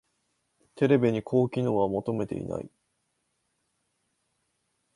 [0.73, 2.67] テレビに高機能は求めてない